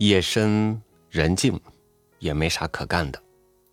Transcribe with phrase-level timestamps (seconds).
[0.00, 1.60] 夜深人静，
[2.20, 3.22] 也没啥可干的，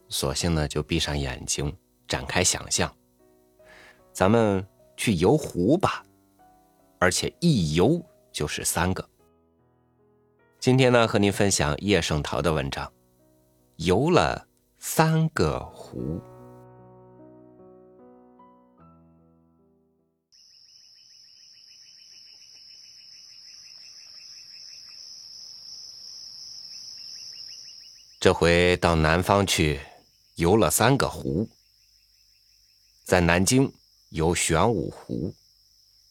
[0.10, 1.74] 索性呢就闭上眼睛，
[2.06, 2.94] 展开想象。
[4.12, 4.68] 咱们
[4.98, 6.04] 去游湖吧，
[7.00, 9.08] 而且一游就是三个。
[10.60, 12.92] 今天呢，和您分享叶圣陶的文章，
[13.78, 14.46] 游了
[14.80, 16.22] 三个湖。
[28.28, 29.80] 这回到南方去，
[30.36, 31.48] 游了三个湖。
[33.06, 33.72] 在南京
[34.10, 35.34] 游玄武湖，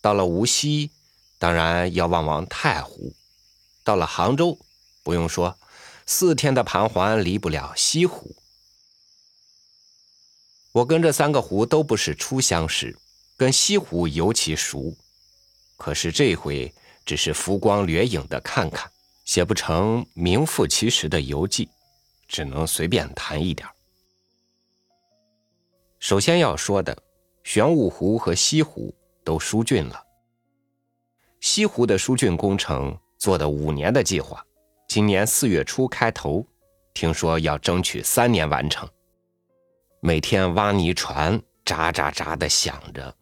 [0.01, 0.91] 到了无锡，
[1.38, 3.12] 当然要望望太湖。
[3.84, 4.59] 到了杭州，
[5.02, 5.59] 不用说，
[6.07, 8.35] 四天的盘桓离不了西湖。
[10.73, 12.96] 我跟这三个湖都不是初相识，
[13.37, 14.96] 跟西湖尤其熟。
[15.77, 16.73] 可是这回
[17.05, 18.91] 只是浮光掠影的看看，
[19.26, 21.69] 写不成名副其实的游记。
[22.29, 23.69] 只能随便谈一点。
[25.99, 26.96] 首先要说的，
[27.43, 30.02] 玄武湖和西湖都疏浚了。
[31.41, 34.45] 西湖的疏浚工程做的五年的计划，
[34.88, 36.47] 今年四月初开头，
[36.95, 38.88] 听说要争取三年完成。
[40.01, 43.15] 每天挖泥船喳喳喳的响着，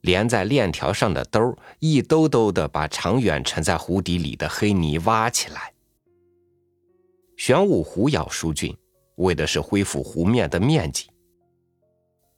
[0.00, 5.72] 连在链条上的兜一兜兜的把长远沉在湖底里的黑泥挖起来。
[7.36, 8.76] 玄武湖要疏浚，
[9.16, 11.10] 为的是恢复湖面的面积。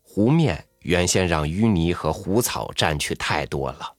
[0.02, 3.94] 湖面原先让淤泥和湖草占去太多了。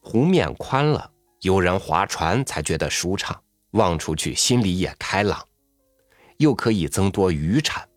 [0.00, 3.40] 湖面宽了，有人划船才觉得舒畅，
[3.72, 5.46] 望出去心里也开朗，
[6.38, 7.88] 又可以增多渔产。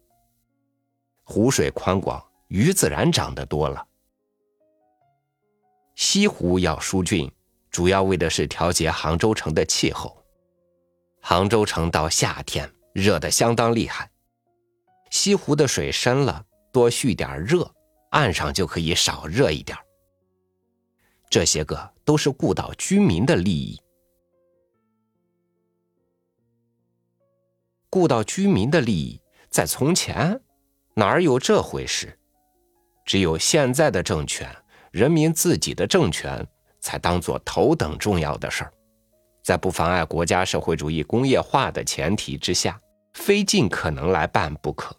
[1.24, 3.84] 湖水宽广，鱼自然长得多了。
[5.96, 7.32] 西湖要疏浚，
[7.72, 10.25] 主要为的是调节杭州城的气候。
[11.28, 14.12] 杭州城到夏天热得相当厉害，
[15.10, 17.68] 西湖的水深了，多蓄点热，
[18.12, 19.76] 岸上就可以少热一点。
[21.28, 23.82] 这些个都是顾到居民的利益，
[27.90, 29.20] 顾到居民的利益，
[29.50, 30.40] 在从前
[30.94, 32.20] 哪有这回事？
[33.04, 34.56] 只有现在的政权，
[34.92, 36.48] 人民自己的政权，
[36.80, 38.72] 才当做头等重要的事儿。
[39.46, 42.82] 在不妨碍国家社会主义工业化的前提之下，
[43.14, 44.98] 非尽可能来办不可。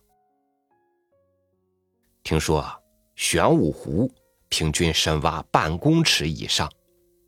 [2.22, 2.64] 听说
[3.16, 4.08] 玄武湖
[4.48, 6.70] 平均深挖半公尺以上，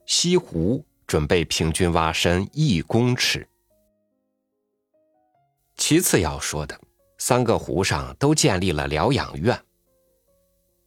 [0.06, 3.48] 西湖准备平均挖深一公尺。
[5.76, 6.80] 其次要说的，
[7.18, 9.60] 三个湖上都建立了疗养院，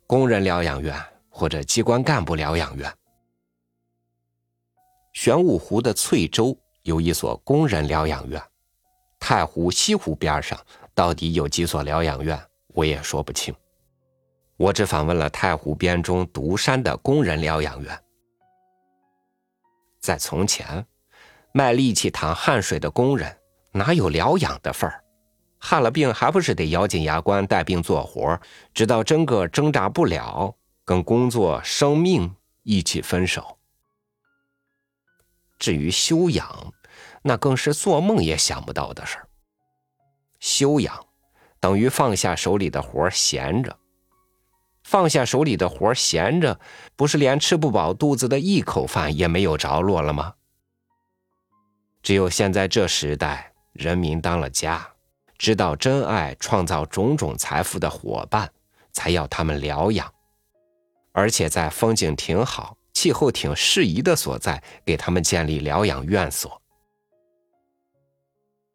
[0.08, 0.98] 工人疗养院
[1.28, 2.90] 或者机关干部疗养院。
[5.14, 8.42] 玄武湖的翠洲有一所工人疗养院，
[9.20, 10.60] 太湖、西湖边上
[10.94, 13.54] 到底有几所疗养院，我也说不清。
[14.58, 18.00] 我只访问了太湖边中独山的工人疗养院。
[20.00, 20.86] 在从前，
[21.54, 23.38] 卖力气淌汗水的工人
[23.72, 25.04] 哪有疗养的份儿？
[25.60, 28.40] 害了病还不是得咬紧牙关带病做活，
[28.74, 30.56] 直到真个挣扎不了，
[30.86, 32.34] 跟工作、生命
[32.64, 33.58] 一起分手。
[35.62, 36.74] 至于修养，
[37.22, 39.28] 那更是做梦也想不到的事儿。
[40.40, 41.06] 休养，
[41.60, 43.78] 等于放下手里的活闲着。
[44.84, 46.60] 放下手里的活闲着，
[46.96, 50.34] 不是连吃不饱肚子的一口饭也没有着落了吗？
[52.02, 54.90] 只有现在这时代，人民当了家，
[55.38, 58.52] 知道真爱创造种种财富的伙伴，
[58.92, 60.12] 才要他们疗养，
[61.12, 62.76] 而且在风景挺好。
[62.94, 66.62] 气候挺适宜的所在，给他们建立疗养院所。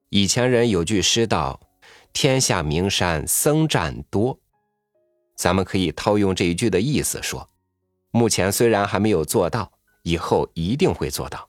[0.09, 1.61] 以前人有句诗道
[2.13, 4.39] ：“天下名山僧占多。”
[5.37, 7.47] 咱们可以套用这一句的意思说，
[8.11, 9.71] 目前虽然还没有做到，
[10.03, 11.47] 以后一定会做到。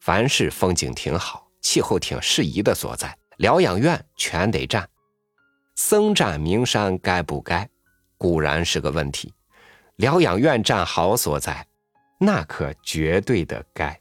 [0.00, 4.88] 凡是风景挺好、气候挺适宜的所在，疗养院全得占。
[5.76, 7.68] 僧占名山该不该？
[8.16, 9.34] 固然是个问题。
[9.96, 11.66] 疗养院占好所在，
[12.18, 14.00] 那可绝对的该。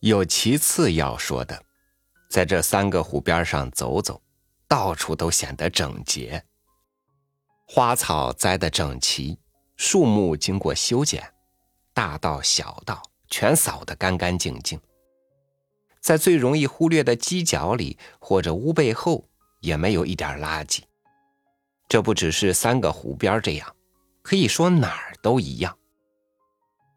[0.00, 1.62] 有其次要说的，
[2.28, 4.20] 在这三个湖边上走走，
[4.66, 6.44] 到处都显得整洁，
[7.66, 9.38] 花草栽得整齐，
[9.76, 11.32] 树木经过修剪，
[11.92, 14.80] 大道小道全扫得干干净净。
[16.00, 19.26] 在最容易忽略的犄角里或者屋背后，
[19.60, 20.82] 也没有一点垃圾。
[21.94, 23.72] 这不只是三个湖边这样，
[24.20, 25.78] 可以说哪儿都一样。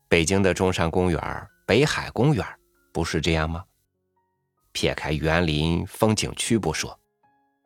[0.09, 2.43] 北京的中山公园北海公园，
[2.91, 3.63] 不是这样吗？
[4.71, 6.99] 撇开园林风景区不说，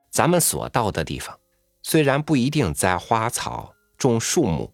[0.09, 1.39] 咱们所到的地方，
[1.83, 4.73] 虽然不一定栽花草、种树木，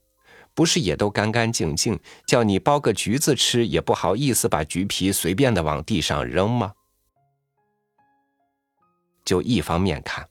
[0.56, 6.74] 不是也都干干净净，叫你剥个橘子吃也不好意思把橘皮随便的往地上扔吗？
[9.24, 10.28] 就一方面看，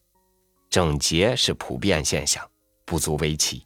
[0.77, 2.47] 整洁是普遍现象，
[2.85, 3.65] 不足为奇；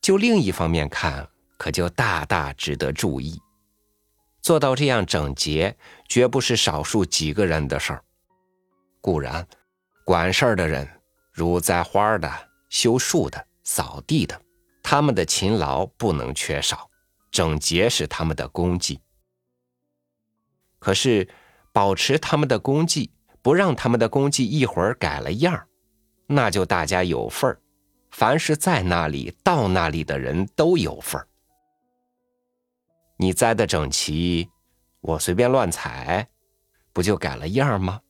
[0.00, 1.28] 就另一方面看，
[1.58, 3.38] 可就大大值得注意。
[4.40, 5.76] 做到这样整洁，
[6.08, 8.02] 绝不是少数几个人的事儿。
[9.02, 9.46] 固然，
[10.06, 10.88] 管事儿的人，
[11.30, 12.32] 如栽花的、
[12.70, 14.40] 修树的、扫地的，
[14.82, 16.88] 他们的勤劳不能缺少，
[17.30, 18.98] 整洁是他们的功绩。
[20.78, 21.28] 可是，
[21.70, 23.10] 保持他们的功绩，
[23.42, 25.65] 不让他们的功绩一会儿改了样儿，
[26.26, 27.60] 那就大家有份儿。
[28.10, 31.28] 凡是在那里、到那里的人都有份儿。
[33.18, 34.48] 你栽的整齐，
[35.00, 36.26] 我随便乱踩，
[36.92, 38.00] 不就改了样吗？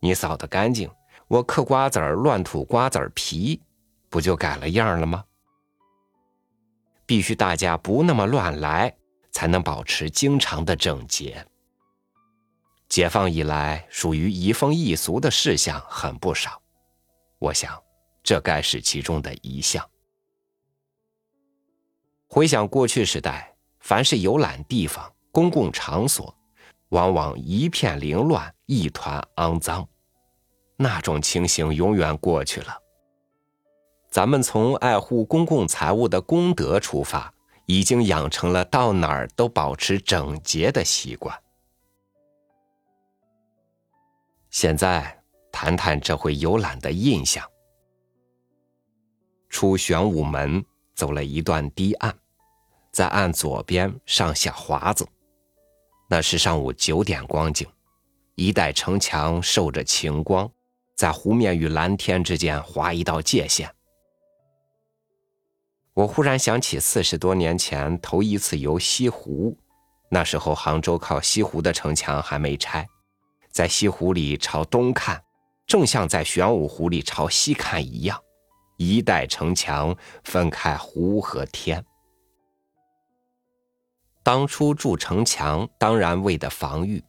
[0.00, 0.90] 你扫的干净，
[1.26, 3.62] 我嗑瓜子儿乱吐瓜子儿皮，
[4.10, 5.24] 不就改了样了吗？
[7.06, 8.94] 必须大家不那么乱来，
[9.30, 11.46] 才能保持经常的整洁。
[12.88, 16.60] 解放以来，属于移风易俗的事项很不少，
[17.38, 17.80] 我想，
[18.22, 19.88] 这该是其中的一项。
[22.28, 23.54] 回想过去时代。
[23.80, 26.34] 凡是游览地方、公共场所，
[26.90, 29.88] 往往一片凌乱，一团肮脏。
[30.76, 32.76] 那种情形永远过去了。
[34.10, 37.32] 咱们从爱护公共财物的功德出发，
[37.64, 41.34] 已经养成了到哪儿都保持整洁的习惯。
[44.50, 45.17] 现在
[45.60, 47.44] 谈谈这回游览的印象。
[49.48, 50.64] 出玄武门，
[50.94, 52.16] 走了一段堤岸。
[52.92, 55.04] 在岸左边上小华子，
[56.08, 57.66] 那是上午九点光景，
[58.36, 60.48] 一带城墙受着晴光，
[60.96, 63.68] 在湖面与蓝天之间划一道界限。
[65.92, 69.58] 我忽然想起四十多年前头一次游西湖，
[70.08, 72.86] 那时候杭州靠西湖的城墙还没拆，
[73.50, 75.20] 在西湖里朝东看，
[75.68, 78.18] 正像在玄武湖里朝西看一样，
[78.78, 79.94] 一带城墙
[80.24, 81.84] 分开湖和天。
[84.22, 87.04] 当初筑城墙，当然为的防御。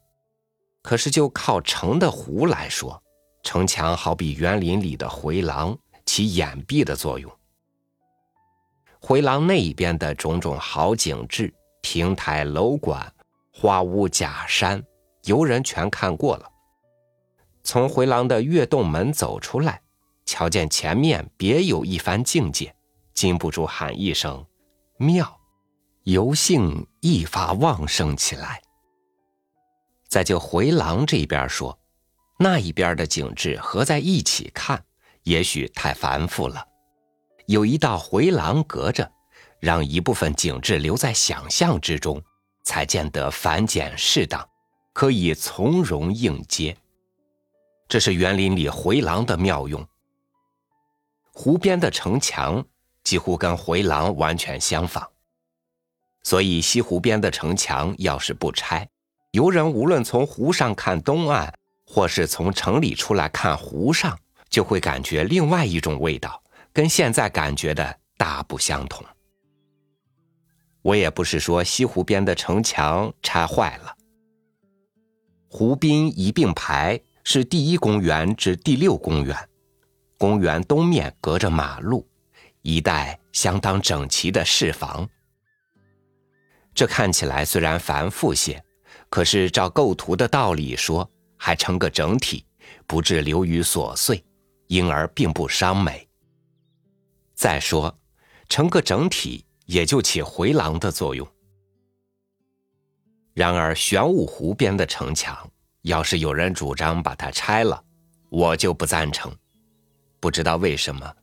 [0.82, 3.02] 可是就靠城的湖来说，
[3.44, 7.32] 城墙好比园林里的回廊，起掩蔽的作用。
[9.00, 13.10] 回廊那一边的种种好景致，亭台楼馆、
[13.54, 14.84] 花屋假山，
[15.24, 16.46] 游人全看过了。
[17.70, 19.80] 从回廊的月洞门走出来，
[20.26, 22.74] 瞧见前面别有一番境界，
[23.14, 24.44] 禁不住喊一声
[24.98, 25.40] “妙”。
[26.02, 28.60] 游兴一发旺盛起来。
[30.08, 31.78] 再就回廊这边说，
[32.40, 34.84] 那一边的景致合在一起看，
[35.22, 36.66] 也许太繁复了。
[37.46, 39.12] 有一道回廊隔着，
[39.60, 42.20] 让一部分景致留在想象之中，
[42.64, 44.50] 才见得繁简适当，
[44.92, 46.76] 可以从容应接。
[47.90, 49.86] 这是园林里回廊的妙用。
[51.34, 52.64] 湖边的城墙
[53.04, 55.10] 几乎跟回廊完全相仿。
[56.22, 58.88] 所以西湖边的城墙要是不拆，
[59.32, 61.52] 游人无论从湖上看东岸，
[61.88, 64.16] 或是从城里出来看湖上，
[64.50, 69.04] 就会感觉另外一种味道，跟现在感觉的大不相同。
[70.84, 73.96] 我也不是说西湖边的城墙拆坏了，
[75.50, 79.36] 湖滨一并排是第一公园至第六公园，
[80.18, 82.08] 公园东面隔着马路，
[82.62, 85.08] 一带相当整齐的市房。
[86.74, 88.64] 这看起来虽然繁复些，
[89.10, 92.46] 可是照构图的道理说，还成个整体，
[92.88, 94.24] 不致流于琐碎，
[94.68, 96.08] 因而并不伤美。
[97.36, 98.00] 再说，
[98.48, 101.28] 成个整体也就起回廊的作用。
[103.34, 105.50] 然而玄武湖边的城墙，
[105.84, 107.84] 要是有人主张把它拆了，
[108.30, 109.34] 我就不赞成。
[110.20, 111.16] 不知道为什么，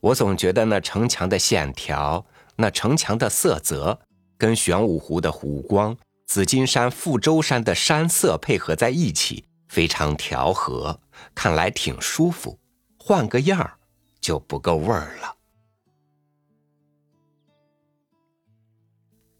[0.00, 2.24] 我总觉得那城墙的线条，
[2.56, 4.00] 那城墙的色泽。
[4.36, 11.00] 跟玄武湖的湖光、紫金山、富州山的山色配合在一起，非常调和，
[11.34, 12.58] 看来挺舒服。
[12.98, 13.78] 换个样儿
[14.20, 15.36] 就不够味儿了。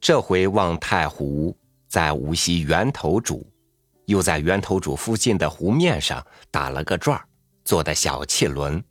[0.00, 1.54] 这回望太湖，
[1.88, 3.44] 在无锡源头渚，
[4.06, 7.24] 又在源头渚附近的湖面上打了个转儿，
[7.64, 8.82] 坐的小汽轮。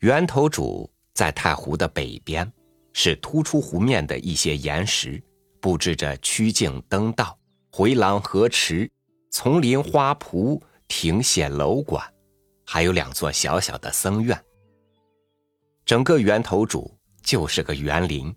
[0.00, 2.52] 源头渚在太湖的北边。
[2.96, 5.20] 是突出湖面的一些岩石，
[5.60, 7.36] 布置着曲径灯道、
[7.72, 8.88] 回廊河池、
[9.32, 12.08] 丛林花圃、亭榭楼馆，
[12.64, 14.40] 还有两座小小的僧院。
[15.84, 18.32] 整个源头主就是个园林，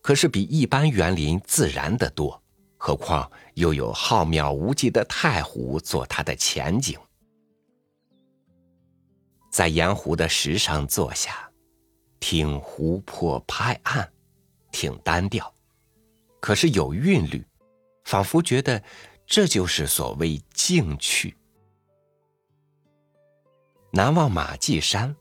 [0.00, 2.40] 可是比一般园林自然的多。
[2.76, 6.98] 何况又有浩渺无际的太湖做它的前景，
[9.50, 11.50] 在盐湖的石上坐下，
[12.18, 14.08] 听湖泊拍岸，
[14.72, 15.52] 挺单调，
[16.40, 17.46] 可是有韵律，
[18.04, 18.82] 仿佛觉得
[19.26, 21.36] 这就是所谓静趣。
[23.92, 25.14] 南望马髻山，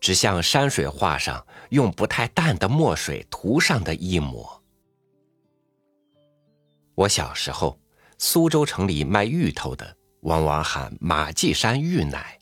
[0.00, 4.59] 只像山水画上用不太淡的墨水涂上的一抹。
[7.00, 7.80] 我小时候，
[8.18, 12.38] 苏州城里卖芋头的往往喊马髻山芋奶。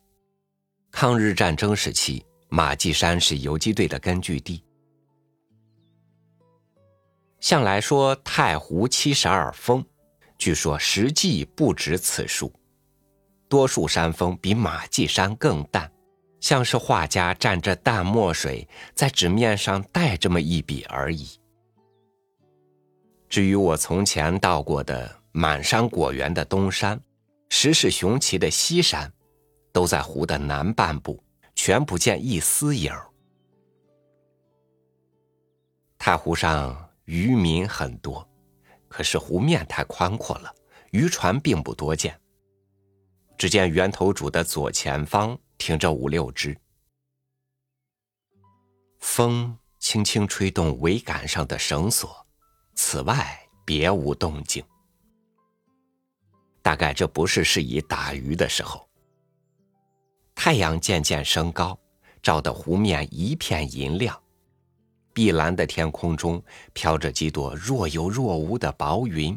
[0.91, 4.65] 抗日战争时期，马髻山是游击队的根据地。
[7.39, 9.85] 向来说太湖七十二峰，
[10.37, 12.53] 据说实际不止此数，
[13.49, 15.89] 多数山峰比马髻山更淡，
[16.41, 21.38] 像是画家蘸着淡墨水在纸面上带这么一笔而已。
[23.29, 27.01] 至于我从前到过的满山果园的东山，
[27.51, 29.13] 石势雄奇的西山，
[29.73, 31.23] 都在湖的南半部，
[31.55, 32.93] 全不见一丝影
[35.99, 38.27] 太湖上渔民很多，
[38.89, 40.55] 可是湖面太宽阔了，
[40.93, 42.19] 渔船并不多见。
[43.37, 46.57] 只见源头主的左前方停着五六只，
[49.01, 52.27] 风轻轻吹动桅杆上的绳索。
[52.81, 54.65] 此外别无动静，
[56.63, 58.89] 大概这不是适宜打鱼的时候。
[60.33, 61.77] 太阳渐渐升高，
[62.23, 64.17] 照得湖面一片银亮，
[65.13, 66.41] 碧蓝的天空中
[66.73, 69.37] 飘着几朵若有若无的薄云。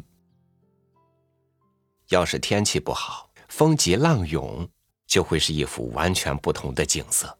[2.10, 4.66] 要是天气不好，风急浪涌，
[5.04, 7.36] 就会是一幅完全不同的景色。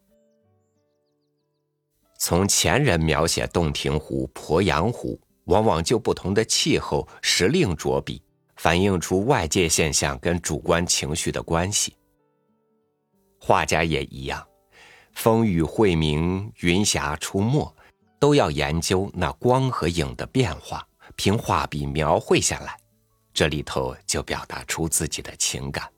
[2.19, 5.17] 从前人描写洞庭湖、鄱阳湖。
[5.45, 8.23] 往往就不同的气候时令着笔，
[8.57, 11.97] 反映出外界现象跟主观情绪的关系。
[13.39, 14.47] 画家也一样，
[15.15, 17.75] 风雨晦明、云霞出没，
[18.21, 22.79] 都要研究那光和影的变化，凭画笔描绘下来，
[23.35, 25.91] 这里头就表达出自己的情感。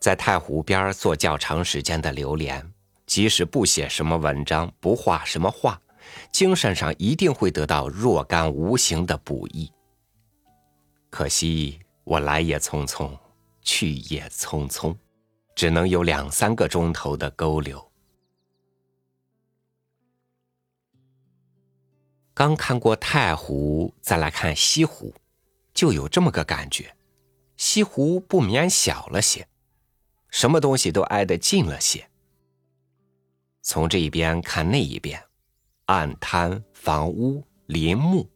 [0.00, 2.68] 在太湖边做较长时间的流连，
[3.06, 5.80] 即使不写什么文章，不画什么画。
[6.32, 9.70] 精神上一定会得到若干无形的补益。
[11.10, 13.16] 可惜我来也匆匆，
[13.62, 14.96] 去也匆匆，
[15.54, 17.92] 只能有两三个钟头的勾留。
[22.34, 25.14] 刚看过太湖，再来看西湖，
[25.72, 26.96] 就有这么个感觉：
[27.56, 29.46] 西湖不免小了些，
[30.30, 32.10] 什么东西都挨得近了些。
[33.62, 35.22] 从这一边看那一边。
[35.86, 38.26] 岸滩、房屋、林木，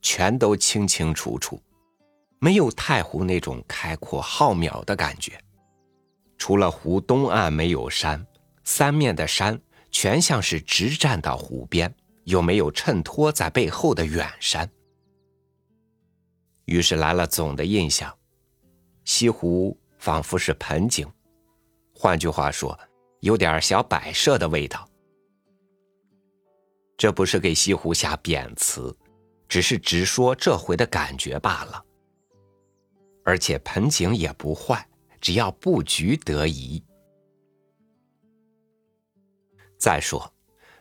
[0.00, 1.60] 全都清清楚楚，
[2.38, 5.38] 没有太湖那种开阔浩渺的感觉。
[6.38, 8.26] 除了湖东岸没有山，
[8.64, 11.94] 三面的山全像是直站到湖边，
[12.24, 14.68] 又没有衬托在背后的远山。
[16.64, 18.14] 于是来了总的印象：
[19.04, 21.06] 西湖仿佛是盆景，
[21.94, 22.78] 换句话说，
[23.20, 24.88] 有点小摆设的味道。
[27.04, 28.96] 这不是给西湖下贬词，
[29.46, 31.84] 只是直说这回的感觉罢了。
[33.22, 34.88] 而且盆景也不坏，
[35.20, 36.82] 只要布局得宜。
[39.78, 40.32] 再说，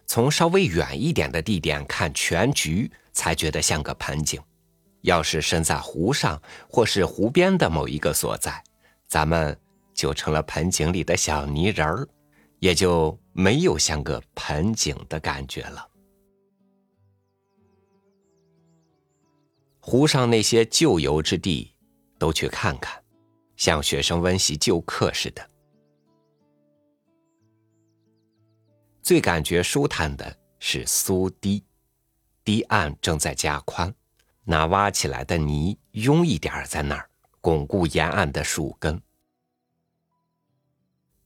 [0.05, 4.39] 从稍微远一点的地点看全局，才觉得像个盆景；
[5.01, 8.63] 要是身在湖上或是湖边的某一个所在，
[9.09, 9.59] 咱们
[9.93, 12.07] 就成了盆景里的小泥人儿，
[12.59, 15.89] 也就没有像个盆景的感觉了。
[19.85, 21.73] 湖上那些旧游之地，
[22.17, 23.03] 都去看看，
[23.57, 25.45] 像学生温习旧课似的。
[29.01, 31.65] 最感觉舒坦的是苏堤，
[32.45, 33.93] 堤岸正在加宽，
[34.45, 37.09] 那挖起来的泥拥一点在那儿，
[37.41, 38.99] 巩固沿岸的树根。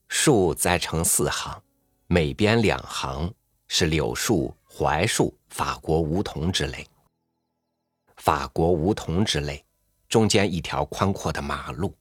[0.07, 1.61] 树栽成四行，
[2.07, 3.31] 每边两行
[3.67, 6.83] 是柳树、槐树、法国梧桐之类。
[8.17, 9.65] 法国梧桐之类，
[10.09, 11.95] 中间一条宽阔的马路。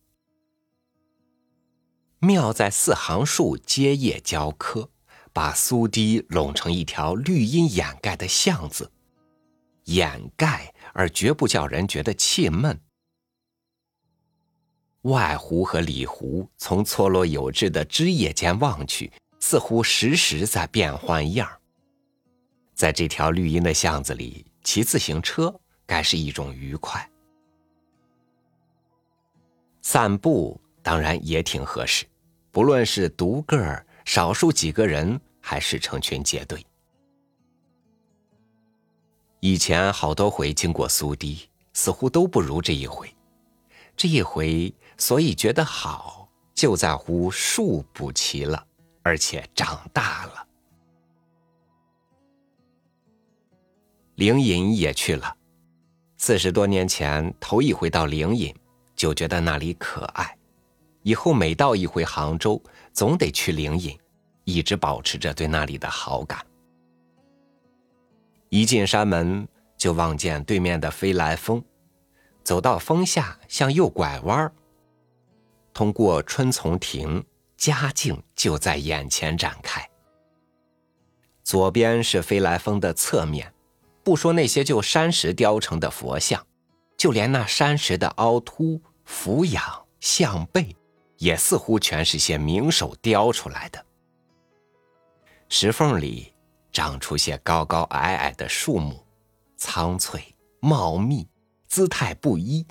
[2.19, 4.91] 妙在四行树接叶交科，
[5.33, 8.91] 把苏堤拢成一条绿荫掩盖的巷子，
[9.85, 12.81] 掩盖，而绝不叫人觉得气闷。
[15.03, 21.61] 外湖和里湖从错落有致的枝叶间望去，似乎时时在变换样儿
[22.75, 27.09] 在这条绿荫的巷子里，骑自行车该是一种愉快。
[29.83, 32.05] 散步当然也挺合适，
[32.51, 36.65] 不论是独个儿、少数几个人，还是成群结队。
[39.41, 43.09] 以前好多回经过苏堤，似乎都不如这一回。
[43.97, 48.67] 这一回，所以觉得好，就在乎树补齐了，
[49.03, 50.47] 而且长大了。
[54.17, 55.36] 灵隐也去了，
[56.17, 58.55] 四十多年前头一回到灵隐，
[58.95, 60.37] 就觉得那里可爱。
[61.03, 62.61] 以后每到一回杭州，
[62.93, 63.97] 总得去灵隐，
[64.45, 66.45] 一直保持着对那里的好感。
[68.49, 69.47] 一进山门，
[69.77, 71.63] 就望见对面的飞来峰。
[72.43, 74.53] 走到峰下，向右拐弯儿
[75.75, 77.23] 通过春丛亭，
[77.57, 79.87] 佳境就在眼前展开。
[81.43, 83.53] 左边是飞来峰的侧面，
[84.07, 86.47] 不说那些就山石雕成的佛像，
[86.97, 90.77] 就连那山石的凹凸、俯仰、向背，
[91.19, 93.85] 也似乎全是些名手雕出来的。
[95.49, 96.33] 石缝里
[96.71, 99.05] 长出些高高矮矮的树木，
[99.57, 100.23] 苍翠
[100.61, 101.27] 茂密。
[101.67, 102.65] 姿态不一，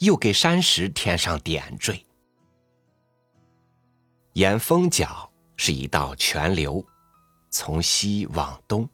[0.00, 2.04] 又给山石添上点缀。
[4.34, 6.84] 沿峰角是一道泉流，
[7.50, 8.86] 从西往东，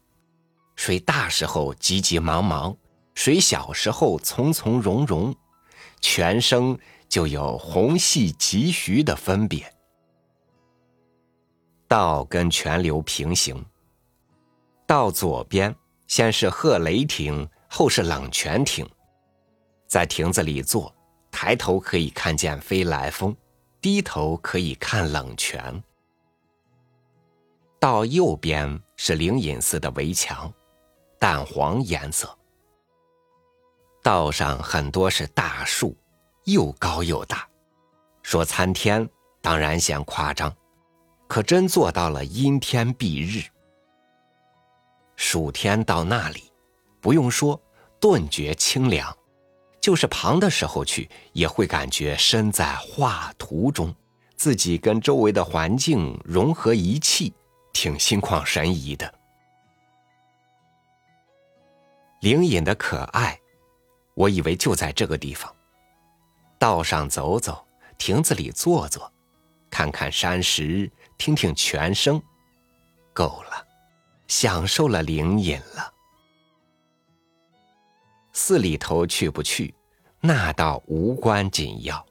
[0.75, 2.77] 水大时候急急忙忙，
[3.15, 5.35] 水小时候从从容容，
[6.01, 6.77] 泉声
[7.09, 9.73] 就有虹细急徐的分别。
[11.87, 13.65] 道跟泉流平行，
[14.87, 15.75] 道左边
[16.07, 18.89] 先是鹤雷亭，后是冷泉亭。
[19.87, 20.93] 在亭子里坐，
[21.31, 23.37] 抬头可以看见飞来峰，
[23.81, 25.83] 低头可以看冷泉。
[27.79, 30.51] 到右边是灵隐寺的围墙，
[31.23, 32.37] 淡黄颜色。
[34.03, 35.97] 道上很多是大树，
[36.47, 37.49] 又高又大，
[38.25, 39.09] 说参天
[39.41, 40.53] 当然嫌夸张，
[41.29, 43.47] 可真做到了阴天蔽日。
[45.15, 46.53] 暑天到那里，
[47.01, 47.63] 不用说，
[48.01, 49.17] 顿觉清凉。
[49.81, 53.95] 就是旁的时候去，也会感觉身在画图中，
[54.35, 57.33] 自己跟周围的环境融合一气，
[57.73, 59.22] 挺心旷神怡的。
[62.23, 63.37] 灵隐的可爱，
[64.15, 65.53] 我以为就在这个地方。
[66.57, 67.67] 道上走走，
[67.99, 69.13] 亭子里坐坐，
[69.69, 72.23] 看看山石，听听泉声，
[73.13, 73.67] 够了，
[74.29, 75.93] 享受了灵隐了。
[78.33, 79.75] 寺里头去不去，
[80.21, 82.07] 那倒无关紧要。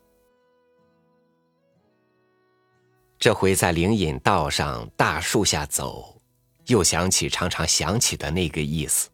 [3.18, 6.22] 这回在灵隐道上大树下走，
[6.66, 9.10] 又想起常常想起的那个意思。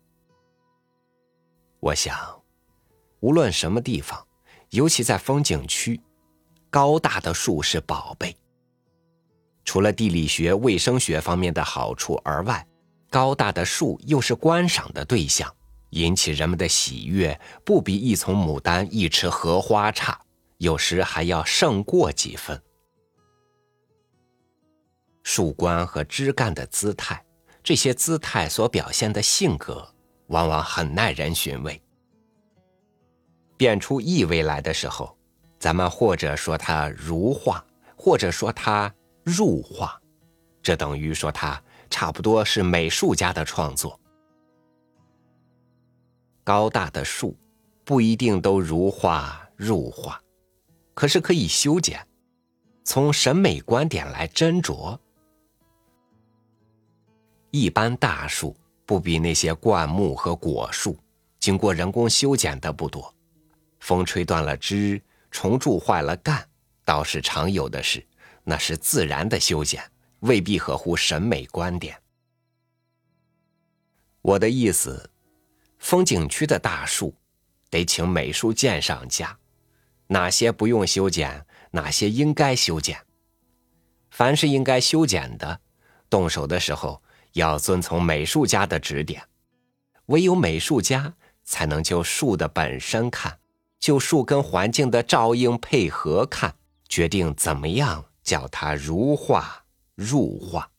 [1.80, 2.42] 我想，
[3.20, 4.26] 无论什么地方，
[4.72, 6.00] 尤其在风景区，
[6.70, 8.36] 高大的树是宝贝。
[9.64, 12.66] 除了地理学、卫生学方面的好处而外，
[13.10, 15.54] 高大的树又是观赏的对象。
[15.92, 20.20] 引起人们的喜悦，不比一丛牡丹、一池荷花差，
[20.58, 22.62] 有时还要胜过几分。
[25.24, 27.24] 树冠和枝干的姿态，
[27.64, 29.96] 这些姿态所表现的性格，
[30.28, 31.82] 往往很耐人寻味。
[33.58, 35.18] 变出意味来的时候，
[35.60, 40.00] 咱们或者说它如画，或者说它入画，
[40.62, 44.00] 这等于说它差不多是美术家的创作。
[46.44, 47.36] 高大的树，
[47.84, 50.22] 不一定都如画入画，
[50.94, 52.08] 可是可以修剪，
[52.84, 54.98] 从审美观点来斟酌。
[57.52, 58.56] 一般大树
[58.88, 60.98] 不比那些灌木和果树，
[61.40, 63.14] 经过人工修剪的不多，
[63.82, 66.48] 风吹断了枝，虫蛀坏了干，
[66.86, 68.04] 倒是常有的事，
[68.46, 69.84] 那是自然的修剪，
[70.22, 72.02] 未必合乎审美观点。
[74.22, 75.12] 我的意思。
[75.80, 77.14] 风景区的大树，
[77.70, 79.38] 得请美术鉴赏家，
[80.08, 83.06] 哪些不用修剪，哪些应该修剪。
[84.10, 85.62] 凡是应该修剪的，
[86.10, 87.02] 动手的时候
[87.38, 89.24] 要遵从美术家的指点。
[90.08, 93.40] 唯有美术家才能就树的本身看，
[93.80, 96.56] 就树跟环境的照应配合看，
[96.88, 99.64] 决定怎么样叫它如画
[99.96, 100.70] 入画。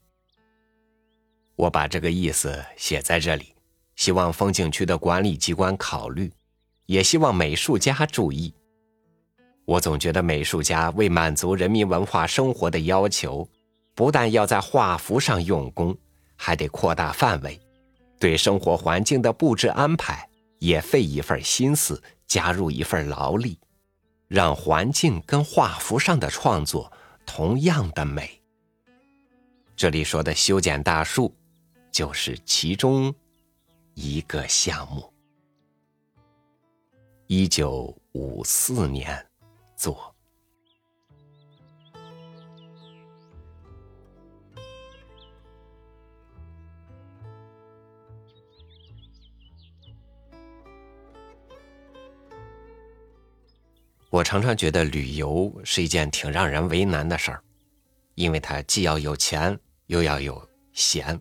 [1.57, 3.55] 我把这个意思写在这里。
[3.97, 6.33] 希望风景区的管理机关考虑，
[6.87, 8.55] 也希望美术家注意。
[9.64, 13.49] 我总觉得美术家为满足人民文化生活的要求，
[13.97, 15.99] 不但要在画幅上用功，
[16.38, 17.61] 还得扩大范围，
[18.18, 20.27] 对生活环境的布置安排
[20.61, 23.59] 也费一份心思，加入一份劳力，
[24.29, 26.90] 让环境跟画幅上的创作
[27.27, 28.40] 同样的美。
[29.77, 31.35] 这里说的修剪大树，
[31.92, 33.14] 就是其中
[33.92, 35.12] 一个项目。
[37.27, 39.29] 一九五四年。
[39.79, 40.12] 做。
[54.11, 57.42] 我常常觉得旅游是一件挺让人为难的事儿，
[58.14, 61.21] 因为它既要有钱，又要有闲，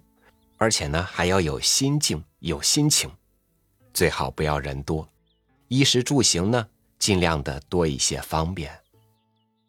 [0.57, 3.11] 而且呢还要有心境、有心情，
[3.93, 5.07] 最好不要人多，
[5.67, 6.67] 衣食住行呢。
[6.99, 8.75] 尽量的多一些方便，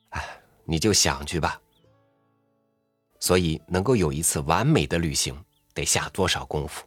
[0.09, 1.61] 哎，你就想去吧。
[3.21, 5.39] 所以能够有一次完美的旅行，
[5.75, 6.87] 得下多少功夫？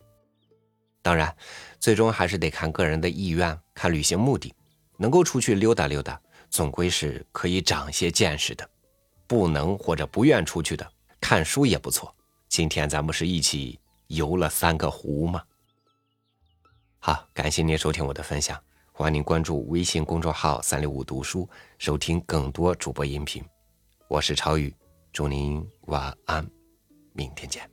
[1.03, 1.37] 当然，
[1.79, 4.51] 最终还是得看个人的意愿，看旅行目的。
[5.01, 8.63] 能够出去溜达溜达，总归是可以长些见识的；
[9.25, 10.87] 不能或者不愿出去的，
[11.19, 12.15] 看书也不错。
[12.47, 15.41] 今天咱们是一起游了三个湖吗？
[16.99, 18.61] 好，感谢您收听我的分享。
[18.91, 23.43] 欢迎您关注微信公众号“三六五读书”，收听更多主播音频。
[24.07, 24.71] 我是超宇，
[25.11, 26.47] 祝您晚安。
[27.13, 27.70] 明天见